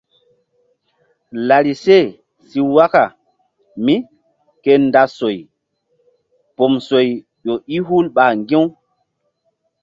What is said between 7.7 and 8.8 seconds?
i hul ɓa ŋgi̧-u.